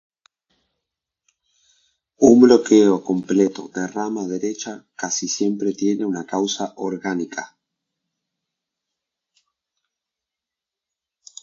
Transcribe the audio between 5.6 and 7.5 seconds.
tiene una causa orgánica.